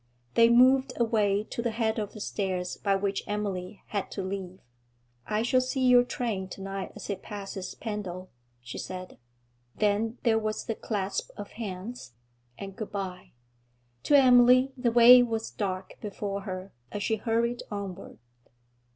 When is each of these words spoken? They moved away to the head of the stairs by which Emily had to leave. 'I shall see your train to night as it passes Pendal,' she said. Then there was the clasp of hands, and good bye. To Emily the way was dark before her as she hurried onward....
They 0.33 0.49
moved 0.49 0.93
away 0.99 1.43
to 1.51 1.61
the 1.61 1.69
head 1.69 1.99
of 1.99 2.13
the 2.13 2.19
stairs 2.19 2.75
by 2.75 2.95
which 2.95 3.21
Emily 3.27 3.83
had 3.89 4.09
to 4.13 4.23
leave. 4.23 4.59
'I 5.27 5.43
shall 5.43 5.61
see 5.61 5.85
your 5.85 6.03
train 6.03 6.47
to 6.47 6.61
night 6.63 6.91
as 6.95 7.07
it 7.11 7.21
passes 7.21 7.75
Pendal,' 7.75 8.31
she 8.61 8.79
said. 8.79 9.19
Then 9.75 10.17
there 10.23 10.39
was 10.39 10.65
the 10.65 10.73
clasp 10.73 11.29
of 11.37 11.51
hands, 11.51 12.13
and 12.57 12.75
good 12.75 12.91
bye. 12.91 13.33
To 14.01 14.17
Emily 14.17 14.71
the 14.75 14.91
way 14.91 15.21
was 15.21 15.51
dark 15.51 15.93
before 16.01 16.41
her 16.49 16.73
as 16.91 17.03
she 17.03 17.17
hurried 17.17 17.61
onward.... 17.69 18.17